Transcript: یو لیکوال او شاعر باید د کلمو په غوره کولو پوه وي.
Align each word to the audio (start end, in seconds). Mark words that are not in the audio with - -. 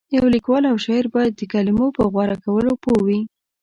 یو 0.17 0.25
لیکوال 0.35 0.63
او 0.69 0.77
شاعر 0.85 1.05
باید 1.15 1.33
د 1.35 1.41
کلمو 1.53 1.87
په 1.97 2.03
غوره 2.11 2.37
کولو 2.43 2.71
پوه 2.83 2.99
وي. 3.05 3.19